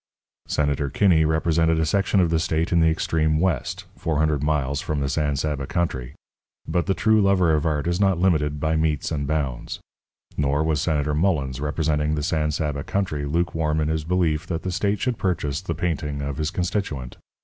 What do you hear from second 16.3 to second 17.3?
his constituent.